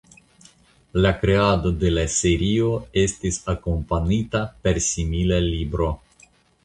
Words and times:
La 1.05 1.09
kreado 1.23 1.73
de 1.83 1.91
la 1.97 2.05
serio 2.13 2.71
estis 3.03 3.37
akompanita 3.55 4.43
per 4.65 4.81
simila 4.87 5.39
libro. 5.53 5.91